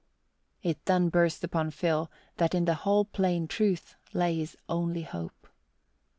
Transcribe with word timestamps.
It 0.63 0.83
then 0.85 1.09
burst 1.09 1.43
upon 1.43 1.69
Phil 1.69 2.09
that 2.37 2.55
in 2.55 2.65
the 2.65 2.73
whole 2.73 3.05
plain 3.05 3.47
truth 3.47 3.93
lay 4.15 4.37
his 4.37 4.57
only 4.67 5.03
hope. 5.03 5.47